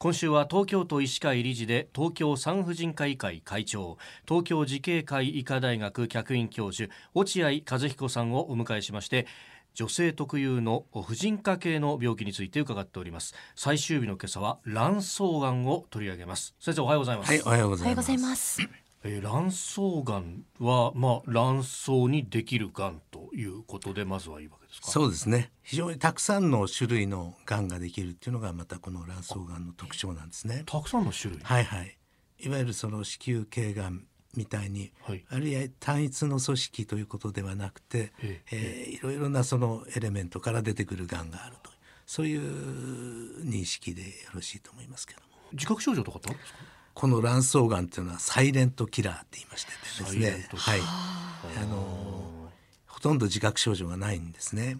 [0.00, 9.26] 今週は東京都医師会理事で東京産婦人科医会会長東京慈恵会医科大学客員教授落合和彦さんをお迎えしまして
[9.74, 13.34] 女性特有の婦人科系の病気について伺っております。
[13.54, 16.54] 最終日の今朝は卵巣がんを取り上げます。
[16.60, 18.02] 先生おはようございます、はい、おはようございま
[18.36, 24.90] すえー、卵巣がんは、まあ、卵巣にできるがんということでまずはいいわけですか？
[24.90, 25.52] そうですね。
[25.62, 30.64] 非常にたくさんの種類のがんができるっていうのがまたこの卵巣がんの特徴なんですね。
[30.66, 31.40] たくさんの種類？
[31.42, 31.96] はいはい。
[32.40, 34.04] いわゆるその子宮頸がん
[34.36, 41.70] みたいに、はい、あるいは単一の組織ということではなくて、えええー、いろいろなそのエレメントから出てくるがんがあると
[42.04, 45.26] そういう認識でよろしいと思いますけども。
[45.52, 46.58] 自覚症状とかってあるんですか？
[46.98, 49.70] この卵巣がんっていうのはサイレントキラーって言いまして
[50.02, 50.48] ですね。
[50.52, 50.80] はい。
[50.82, 51.64] あ。
[51.66, 52.50] の
[52.88, 54.78] ほとんど自覚症状がないんですね。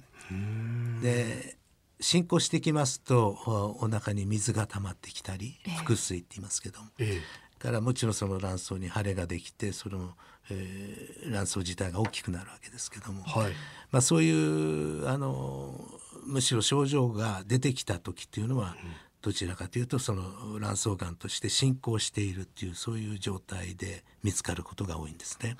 [1.01, 1.57] で
[2.01, 3.29] 進行してきますと
[3.81, 10.15] お腹に水が溜まってきたり腹水って言いますけども、ええ、からもちろんその卵巣に腫れができてその、
[10.51, 13.53] えー、卵巣自体が大きくなるわけですけども、はい、
[13.93, 15.81] まあ、そういうあの
[16.27, 25.57] むしろ症状が出てきた時っていうのは、うんどちらかというとその卵巣がんとして進行しているっていうそういう状態で見つかることが多いんですね。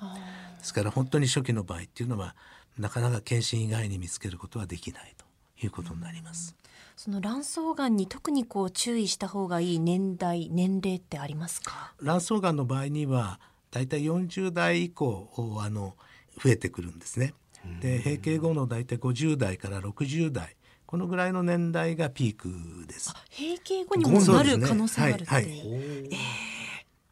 [0.59, 2.35] ですから本当に初期の場合っていうのは
[2.77, 5.25] なかなか検診以外に見つけることはできないと
[5.61, 6.55] いうことになります。
[6.95, 11.93] その卵巣がんに特にこう注意した方がいい年代年齢ってありますか？
[12.01, 13.39] 卵巣がんの場合には
[13.71, 15.29] だいたい40代以降
[15.61, 15.95] あの
[16.41, 17.33] 増えてくるんですね。
[17.81, 20.55] で閉経後のだいたい50代から60代
[20.89, 22.49] このぐらいの年代がピーク
[22.87, 23.13] です。
[23.29, 26.09] 閉経後にもなる可能性があるって、ね、はい。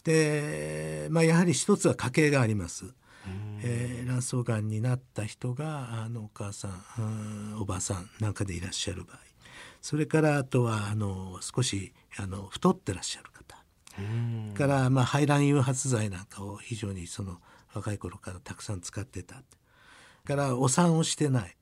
[0.04, 2.86] で、まあ、やはり一つは家系があります。
[3.62, 9.18] えー、卵巣がんになった人があのお母さんおばさんなんかでいらっしゃる場合。
[9.80, 13.64] それからあとはあの少しあの太ってらっしゃる方。
[14.58, 17.38] から、まあ、排卵誘発剤なんかを非常にその
[17.76, 19.44] 若い頃からたくさん使ってた。
[20.26, 21.56] からお産をしてない、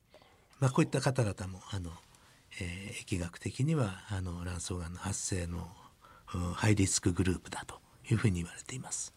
[0.60, 1.90] まあ、こういった方々もあの
[2.60, 5.68] えー、疫学的にはあの卵巣がんの発生の
[6.54, 7.80] ハイリスクグループだと
[8.10, 9.14] いうふうに言われています。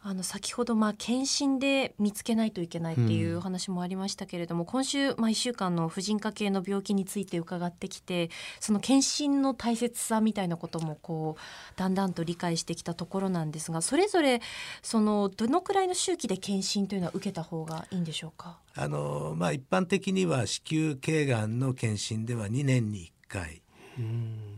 [0.00, 8.30] あの先ほどまあ検診で見つけないといけないっていう話もありましたけれども、うん、今週まあ1週間の婦人科系の病気について伺ってきて
[8.60, 14.40] その検診の大切さみたいなこともこうだんだんと理解してきたところなんですがそれぞれ
[14.82, 18.58] そのどのくらいの周期で検診というのは受けた方がいいんでしょうか？
[18.74, 23.62] あの、まあ、一般的には子宮頸がんの検診では2年に1回。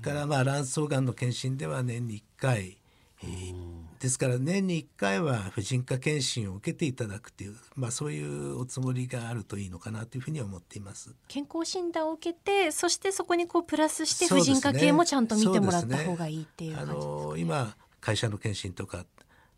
[0.02, 2.78] からまあ卵巣がんの検診では年に1回
[4.00, 11.14] ですから年に1回は婦人科検診を受けていただくという、まあ、そういうおつもりがあるといいのかなというふうに思っています。
[11.26, 17.16] 健康診断を受けてそしてそこにこうプラスして婦人科系もちゃんと見てもらった方がいいっていう感じですか、ね。
[17.16, 19.04] ね、あの今会社の検診とか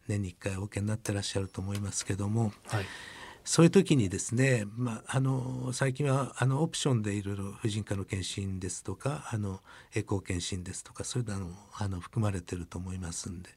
[0.08, 2.86] 年に1回お受けになってらっしゃると思いますけども、はい、
[3.44, 9.60] そういう時にですね、まあ、あの最近はあのオプションでいろいろ婦人科の検診ですとかあの
[9.94, 13.50] エコー検診ですとかそういうのもあの含まれてると思いますんで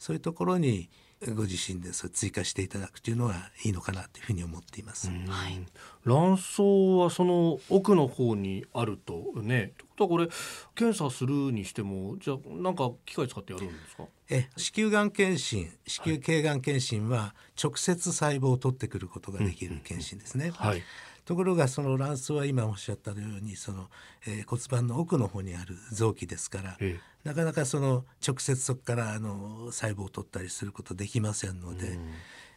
[0.00, 0.90] そういうところに
[1.34, 5.10] ご自身でそ追加していただくというのはいいのかなというふうに思っています。
[5.10, 5.14] は
[5.50, 5.62] い、
[6.06, 6.62] 卵巣
[6.98, 9.74] はその奥の方にあるとね。
[9.76, 10.28] ということはこれ
[10.74, 14.04] 検査するにしてもじゃあなんか機械使ってやるんですか？
[14.30, 20.52] え子宮がん検診子宮頸がん検診は直接細胞を取ってくることができる検診ですね。
[20.54, 20.82] はい。
[21.30, 23.86] ところがその卵巣は今おっしゃったようにその、
[24.26, 32.00] えー、骨盤の奥の方にある臓器ですから、ええ、なかなかその直接そこからあの細胞を取ったりすることできませんので、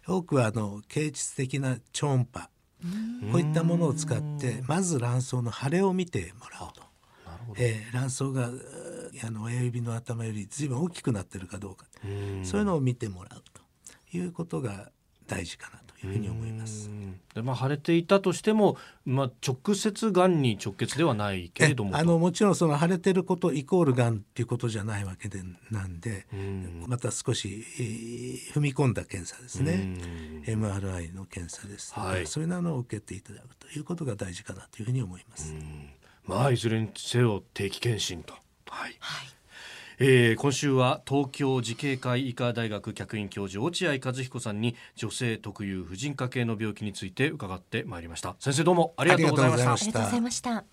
[0.07, 2.49] 多くはあの形質的な超音波
[3.31, 6.81] こういったものを使ってまず卵巣の腫れを見てもらうと。
[7.57, 8.49] えー、卵巣が
[9.23, 11.85] あの親指の頭より随分大きくなってるかどうか。
[12.41, 14.89] そういうのを見てもらうということが
[15.27, 16.89] 大事かなというふうに思います。
[17.33, 25.41] でまあ腫れていたとしても、まあ、直接がんに直結ではないけれどもあのもちろんその腫れてることイコールがんっていうことじゃないわけで
[25.71, 26.27] なんで
[26.87, 30.43] また少し、えー、踏み込んだ検査ですね。
[30.45, 35.53] MRI の検査ですはい、そういうのを受けていただくということが大事かなというふうに思います。
[36.25, 38.33] まあいずれにせよ定期検診と。
[38.67, 39.33] はい、はい
[39.99, 48.35] えー、今週は東京慈恵会医科大学客員教授落合和彦さんに女性特有婦人科系の病気について伺ってまいりました。
[48.39, 49.65] 先生どうもありがとうございました。
[49.65, 50.72] ありがとうございました。